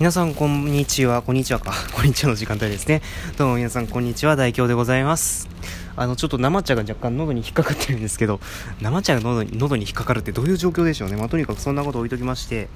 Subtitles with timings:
[0.00, 1.74] 皆さんこんにちは、こんにちはか。
[1.92, 3.02] こんにちはの時間帯ですね。
[3.36, 5.46] どうも皆さんこんにちは、大京でございます。
[5.94, 8.40] あの、ちょっと生茶が若干喉に引っかかってるんですけど、
[8.80, 11.16] 生茶が喉に喉に引っかかるってどういう状況でしょうね。
[11.16, 12.70] まあ、とにかくそんなこと置いときまして、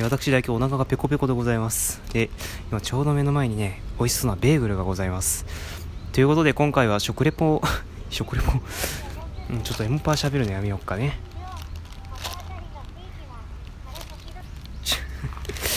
[0.00, 2.00] 私大京お腹がペコペコでございます。
[2.14, 2.30] で、
[2.70, 5.44] 今ちょうど目の前にね、美味しそうなベーグルがございます。
[6.12, 7.60] ということで今回は食レポ、
[8.08, 8.52] 食レポ、
[9.62, 11.20] ちょっとエモパー喋るのやめようかね。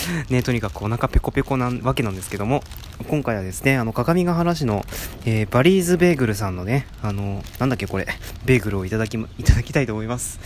[0.29, 2.63] ね、とにかくお腹ペコペコなわけなんですけども、
[3.07, 4.85] 今回はですね、あの、鏡ヶ原市の、
[5.25, 8.07] えー、バリーズベーグルさんのね、あの、なんだっけこれ、
[8.45, 10.39] ベーグルをいただき、いただきたいと思います。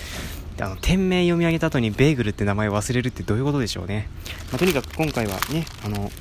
[0.59, 4.09] あの、店名読み上げた後にベーグルって名前を忘れるってどういうことでしょうね。
[4.52, 6.11] まあ、とにかく今回はね、あの、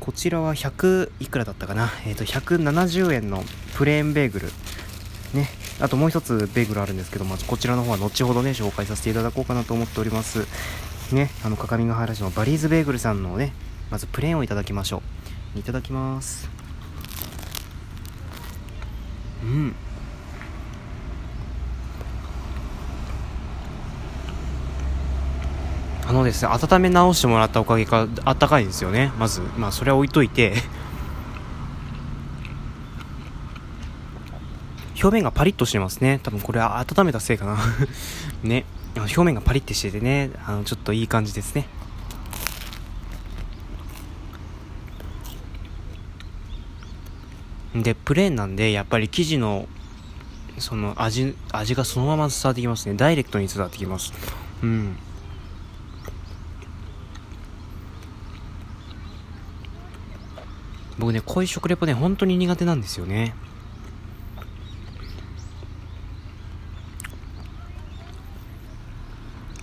[0.00, 3.42] こちらは100いくらだったかなえっ、ー、と、170円の
[3.74, 4.46] プレーンベーグル。
[5.34, 5.48] ね。
[5.80, 10.46] あともう一つベーグルあるんですけども、こちらの方は後ほどね、紹介させていただこうかなと思っております。
[11.14, 13.52] ね、あの、各務原市のバリーズベーグルさんのね、
[13.90, 15.02] まずプレーンをいただきましょ
[15.56, 15.58] う。
[15.58, 16.48] いただきます。
[19.42, 19.74] うん。
[26.08, 29.12] あのですね、温め直してもらったおかげか、あったかいですよね。
[29.18, 30.54] まず、まあ、それは置いといて
[35.02, 36.20] 表面がパリッとしてますね。
[36.22, 37.58] 多分これは温めたせいかな
[38.42, 38.64] ね。
[39.04, 41.66] 表面がパリッてしててね、あの、ちょっといい感じですね。
[47.74, 49.68] で、プレーンなんで、やっぱり生地の、
[50.58, 52.94] その味、味がそのまま伝わってきますね。
[52.94, 54.12] ダイレクトに伝わってきます。
[54.62, 54.96] うん。
[60.98, 63.34] 僕ね、こういう食レポね、本当に苦手なんですよね。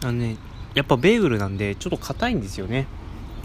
[0.04, 0.38] あのね、
[0.74, 2.88] やっぱベーグルなんで、ちょっと硬いんですよね。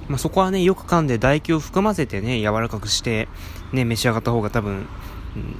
[0.08, 3.28] まあ、そこはね、よく噛んで唾液を含ませてね、柔らかくして、
[3.72, 4.86] ね、召し上がった方が多分、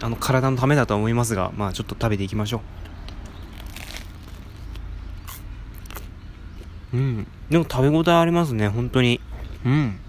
[0.01, 2.63] あの、体のためだと思いますが、まあ、ちょっと食べていきましょ
[6.93, 6.97] う。
[6.97, 7.27] うん。
[7.51, 9.21] でも食べ応えありますね、本当に。
[9.65, 10.01] うん。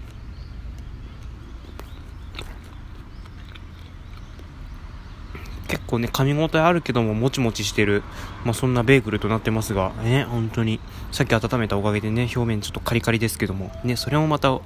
[5.90, 8.02] 構ね、噛み応えあるけども、もちもちしてる、
[8.44, 10.80] まあ、そんなベーグルとなってますが、ね、本当に、
[11.10, 14.58] さっき温めたおかげでね、表面ちょっとカリカリですけども、ね、それもまた、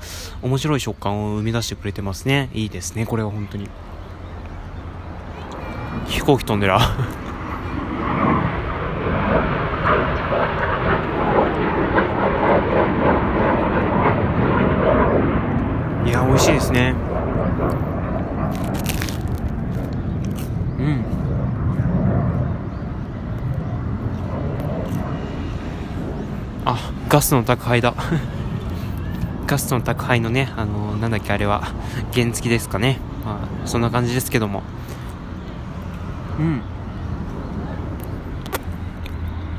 [0.43, 2.51] 面白い食感を生み出してくれてますね。
[2.53, 3.69] いいですね、これは本当に。
[6.07, 6.79] 飛行機飛んでら。
[16.07, 16.95] いや、美味しいですね。
[20.79, 21.05] うん
[26.65, 27.95] あガスの宅配だ。
[29.47, 31.63] ガスの宅配のねあの、なんだっけあれは
[32.13, 32.99] 原付ですかね。
[33.25, 34.63] まあそんな感じですけども。
[36.39, 36.63] うん。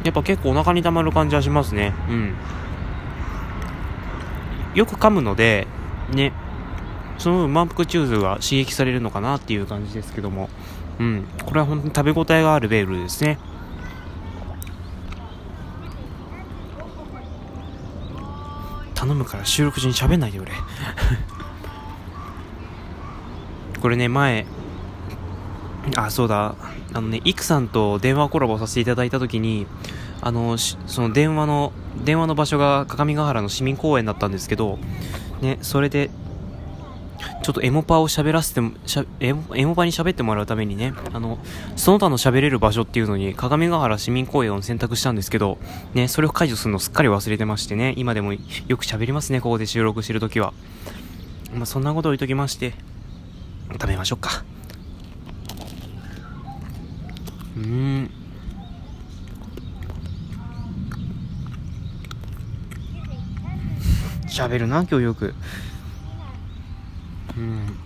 [0.04, 1.94] やっぱ結構お腹にたまる感じはしますね。
[2.10, 2.34] うん。
[4.74, 5.68] よく噛むので
[6.14, 6.34] ね
[7.18, 10.50] その分満腹中枢が刺激されるのかなっていう感じですけども。
[11.00, 11.26] うん。
[11.46, 13.38] これは本当に食べ応えがあるベールですね。
[19.06, 20.52] 頼むから収録中に喋んないでくれ。
[23.80, 24.48] これね、前、
[25.96, 26.56] あ、そうだ、
[26.92, 29.68] あのね、イクさんと電話コラボさせていただいた時に、
[30.22, 31.72] あの、その電話の、
[32.04, 34.80] 電話の場所が各務原の市民公園だったんですけど、
[35.42, 36.10] ね、それで、
[37.44, 41.38] ちょっとエモパを喋らせてしゃエモ、エモパに喋ってもらうためにね、あの、
[41.76, 45.58] その他の喋れる場所っていうのに、鏡ヶ原市民公園を選択したんですけど、
[45.94, 48.40] ね、それを解除するのすっかり忘れてましてね、今でもよ
[48.78, 50.54] く喋りますね、ここで収録してるときは。
[51.54, 52.74] まあ、そんなこと置いときまして、
[53.72, 54.44] 食べましょうか。
[57.58, 58.12] うーん。
[64.28, 65.34] 喋るな、今日よく。
[67.38, 67.78] うん。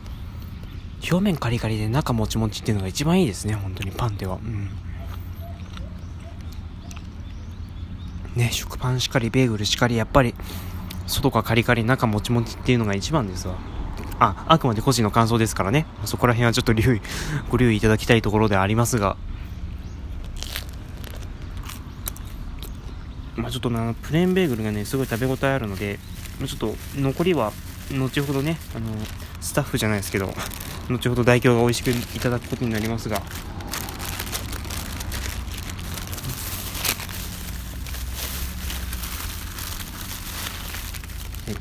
[1.01, 3.91] 表面カリカリで中もちもちっていうのが一番いいですね本当に。
[3.91, 4.35] パンでは。
[4.35, 4.69] うん。
[8.35, 10.35] ね食パンしかりベーグルしかりやっぱり
[11.07, 13.55] 外がカリカリ中もちもちっていうのが一番ですわ。
[14.21, 15.85] ああくまで個人の感想ですからね。
[16.05, 17.01] そこら辺はちょっと留意
[17.49, 19.15] ご留意いただきたいところでありますが。
[23.35, 25.97] まあちょっとなプレーンベーグルがねすごい食べ応えあるので
[26.45, 27.53] ちょっと残りは
[27.91, 28.87] 後ほどねあの
[29.41, 30.33] スタッフじゃないですけど
[30.89, 33.21] 後ほど代表が美味しくいただくことになりますが。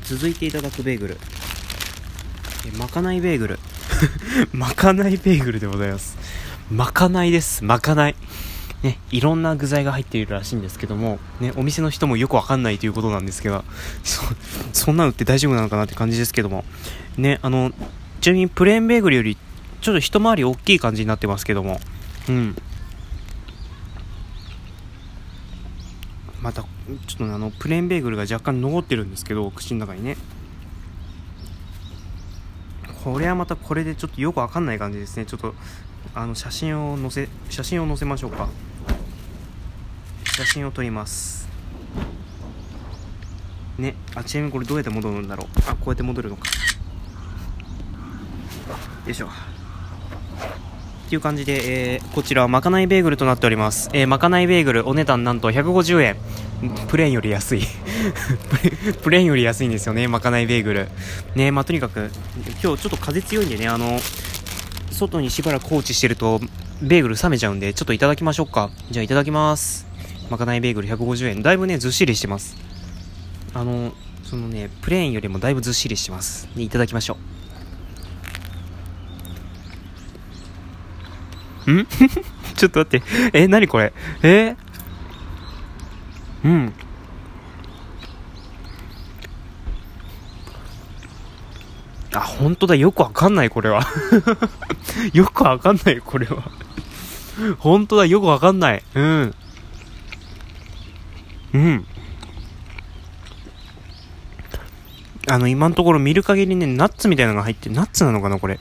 [0.09, 1.17] 続いていただくベーグル。
[2.79, 3.59] まかないベーグル。
[4.53, 6.17] まかないベーグルでございます。
[6.71, 7.63] まかないです。
[7.63, 8.15] まかない。
[8.83, 13.63] ね、いろんな具材が入っているらしいんですけども、ね、お店の人もよくわかんないということなんですけど、
[14.03, 14.21] そ、
[14.71, 16.63] そんなのって大丈夫なのかなって感じですけども、
[17.17, 17.71] ね、あの、
[18.21, 19.37] ちなみにプレーンベーグルより
[19.81, 21.79] ちょっと一回り大きい感じになってますけども、
[22.27, 22.55] うん。
[26.41, 30.17] また、ちょっとね、あの、プレーンベーグルが若干残ってるんですけど、口の中にね。
[33.03, 35.25] これはまたこれでちょっとよくわかんない感じですね。
[35.25, 35.53] ちょっと、
[36.15, 38.49] あの、写真を載せ、写真を載せましょうか。
[40.25, 41.49] 写真を撮ります。
[43.77, 45.47] ねあちなみにこれどうやって戻るんだろう。
[45.67, 46.43] あこうやって戻るのか。
[49.05, 49.27] よいしょ。
[49.27, 56.17] っていう感じで、えー、こちらはまかないベーグルとなっております、えー、まかないベーグルお値段なんと150円。
[56.89, 57.61] プレーンより安い。
[59.01, 60.89] プレーンより安いんですよねまかないベーグル。
[61.35, 62.11] ねまあとにかく
[62.45, 63.99] 今日ちょっと風強いんでねあの
[64.99, 66.39] 外にしばらく放置してると
[66.81, 68.69] ベーグル冷めちゃうんでちょっといただきましょうか。
[68.91, 69.87] じゃあいただきます。
[70.29, 71.41] まかないベーグル150円。
[71.41, 72.55] だいぶねずっしりしてます。
[73.53, 73.93] あの
[74.23, 76.47] そのねプレーンよりもだいぶずっしりしてます。
[76.55, 77.17] ねいただきましょ
[81.67, 81.71] う。
[81.71, 81.85] ん？
[82.55, 83.03] ちょっと待って。
[83.33, 83.93] え何これ？
[84.23, 84.55] え？
[86.43, 86.73] うん。
[92.13, 92.75] あ、本当だ。
[92.75, 93.85] よくわかんない、これは。
[95.13, 96.43] よくわかんない、これは。
[97.59, 98.05] 本当だ。
[98.05, 98.83] よくわかんない。
[98.95, 99.35] うん。
[101.53, 101.85] うん。
[105.27, 108.59] あの、今のところ見る限りね、ナッツみたいなのが入って、ナッツなのかな、これ。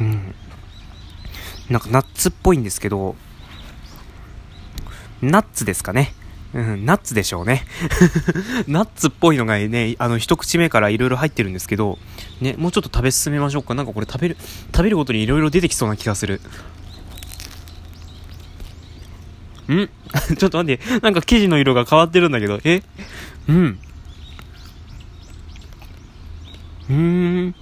[0.00, 0.34] うん。
[1.70, 3.14] なんかナッツっぽいんですけど、
[5.22, 6.14] ナッツですかね。
[6.54, 7.64] うん、ナッツでしょうね。
[8.66, 11.98] ナッツっぽいのがね、あの、一口目から色々入ってるんですけど、
[12.40, 13.74] ね、もうちょっと食べ進めましょうか。
[13.74, 14.36] なんかこれ食べる、
[14.74, 16.40] 食べるごとに色々出てきそうな気がする。
[19.70, 19.90] ん？
[20.38, 22.82] ちょっと待って、なんか生地の色が変わってるんだけど、え？
[23.48, 23.78] うん。
[26.88, 27.54] うーん。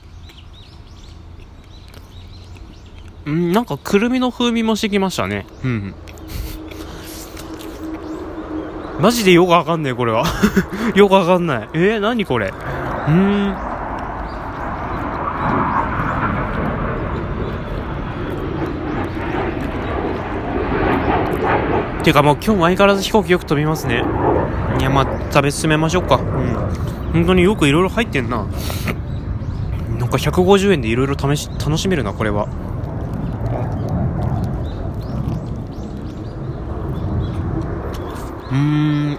[3.29, 5.47] んなんかくるみの風味もしてきましたね。
[5.65, 5.95] うん。
[9.01, 10.25] マジでよくわかんねえ、これは。
[10.95, 11.69] よくわかんない。
[11.75, 12.49] えー、何これ？
[12.49, 13.57] うーん。
[22.03, 24.05] てかもう今日も相変わらず飛行機よく飛びますね。
[24.79, 26.17] いや、まあ、食べ進めましょうか。
[26.17, 26.23] うん。
[27.13, 28.45] 本当によくいろいろ入ってんな。
[29.99, 32.47] なんか150円でいろいろ試し、楽しめるな、これは。
[38.57, 39.19] ーん。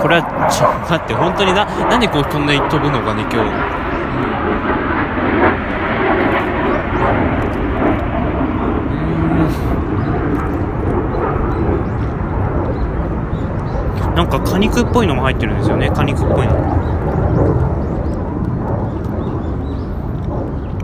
[0.00, 3.88] これは、ちょ、待って、本当にな、なんでこう、こんなに飛ぶのかね、今日。
[14.14, 16.54] なんか果肉っぽいのも入ってるんですよね果肉っぽいの。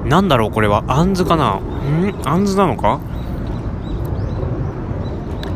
[0.06, 0.84] なんだろうこれは。
[0.86, 1.54] あんずかな。
[1.54, 1.60] ん？
[2.24, 3.00] あんずなのか？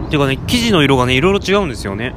[0.09, 2.15] っていうかね生地の色がねいろいろ違うんですよね。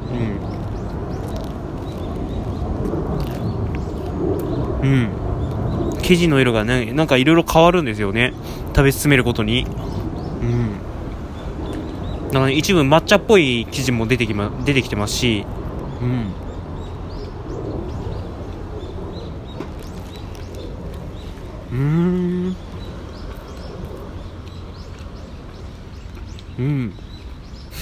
[4.82, 4.88] うん。
[4.88, 6.00] うん。
[6.00, 8.32] 生地の色がねなんかいろいろ変わるんですよね。
[8.68, 9.66] 食べ進めることに。
[10.40, 10.78] うん。
[12.28, 15.44] だから、ね、一部抹茶っぽい生地も出てき,、ま、出てきてますし、
[16.00, 16.32] うん。
[21.72, 22.56] うん。
[26.58, 26.94] うん。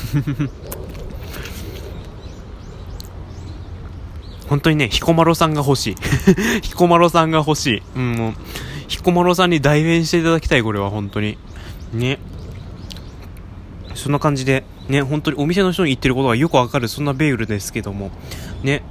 [4.48, 5.96] 本当にね、彦摩呂さんが欲しい。
[6.62, 7.82] 彦摩呂さんが欲しい。
[7.94, 8.34] うん、もう、
[8.88, 11.38] 彦摩呂さんに代弁していただきたい、これは、本当に。
[11.92, 12.18] ね。
[13.94, 18.10] そんな感じで、ね、本当にお店の人に言ってることがよくわかる、そんなベーグルですけども、
[18.64, 18.82] ね。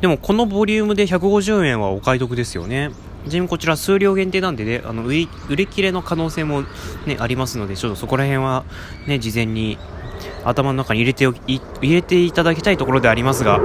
[0.00, 2.90] でもこのボリュームで150円はお買い得ですよね。
[3.28, 6.62] ちなみにこちら数量限定なんでね、あの売り売り切れの可能性も、
[7.06, 8.64] ね、ありますので、ちょっとそこら辺は、
[9.06, 9.78] ね、事前に
[10.44, 13.60] 頭の中に入れて入れていただきたいところでありますが、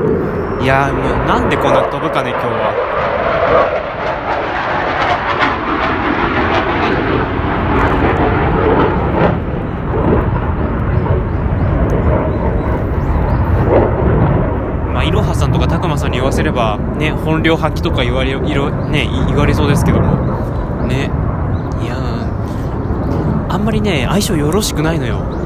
[0.61, 3.89] いやもうなんでこんな飛ぶかね、今日は。
[16.19, 21.09] 言わせれば、ね、本領発揮とか言われ、ね、言われそうですけども、ね、
[21.81, 21.95] いや
[23.47, 25.38] あんまりね、相性よろしくないのよ。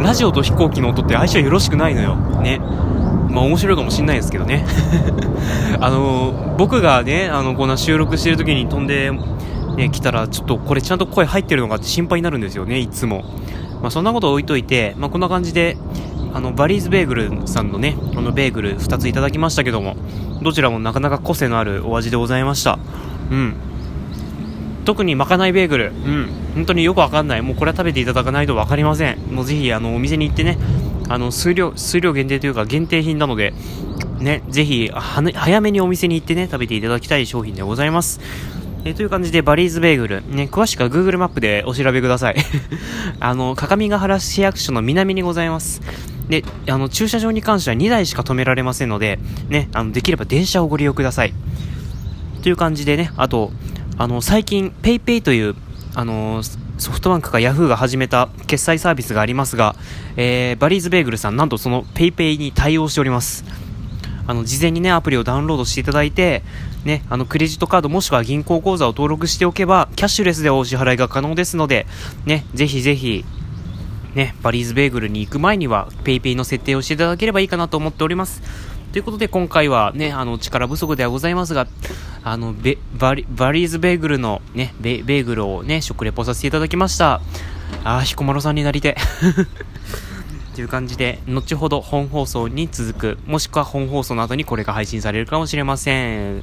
[0.00, 2.16] ラジオと飛行機の音って相性よろしくないのよ。
[2.40, 2.58] ね。
[3.30, 4.64] まあ面白いかもしんないですけどね。
[5.80, 9.10] あの、僕がね、あの、こんな収録してる時に飛んで、
[9.76, 13.24] ね、来たら、ちょっとこれちゃんと声入ってるのかって心配になるんですよね、いつも。
[13.82, 15.76] まあそんなこと置いといて、まあこんな感じで、
[16.32, 19.96] あの、バリーズベーグルさんのね、このベーグル2ついただきましたけども、
[20.42, 22.78] どちらもなかなか個性のあるお味でございました。
[23.30, 23.54] うん。
[24.86, 27.42] 特にまかないベーグル、うん、本当によくわかんない。
[27.42, 29.18] もうこれは食べていただかないと分かりません。
[29.34, 30.56] もうぜひ、あの、お店に行ってね、
[31.08, 33.52] あの、数量、数量限定というか限定品なので、
[34.20, 38.20] ね、ぜひ、早めにお店に行ってね、食べていただきたい商品でございます。
[38.84, 42.36] えー、という感じで、バリーズベーグル、ね、詳しくは Google マップでお調べください。
[43.18, 45.82] あの、各務原市役所の南にございます。
[46.28, 51.34] で、あの、駐車場に関しては2台しか止められませんので、ね、あの、できれば電車をご利用ください。
[52.42, 53.50] という感じでね、あと、
[53.98, 55.54] あの、最近 PayPay という、
[55.94, 56.42] あの
[56.76, 59.74] ソフトバンクか Yahoo が始めた決済サービスがありますが、
[60.18, 63.44] えー、バリーズベーグルさん、なんとその PayPay に対応しております。
[64.26, 66.42] あの、事前にね、アプリをダウンロードしていただいて、
[66.84, 71.86] ね、あの、クレジットカードもしくは銀行口座を登録しておけば、キャッシュレスでお支払いが可能ですので、
[72.26, 73.24] ね、ぜひぜひ、
[74.14, 78.42] ね、バリーズベーグルに行く前には PayPay の設定をしていただければいいかなと思っております。
[78.92, 81.66] ということで今回はね、あの、力不足ではございますが、
[82.26, 87.20] あの、ベバリバリーズベーグルのね、ベベーグルをね、食レポさせていただきました。
[87.84, 88.96] ああ、彦摩呂さんになりて。
[90.56, 96.42] という感じで、後ほど本放送に続く、もしくは本放送の後にこれが配信されるかもしれません。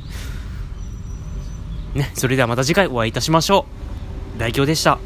[1.96, 3.66] ね、それではまた次回お会いいたしましょ
[4.38, 4.40] う。
[4.40, 5.00] 代表でした。